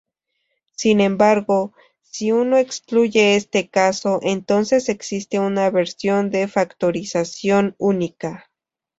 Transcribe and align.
Sin 0.71 0.99
embargo 0.99 1.73
si 2.01 2.31
uno 2.31 2.57
excluye 2.57 3.35
este 3.35 3.69
caso 3.69 4.17
entonces 4.23 4.89
existe 4.89 5.37
una 5.37 5.69
versión 5.69 6.31
de 6.31 6.47
factorización 6.47 7.75
única. 7.77 8.49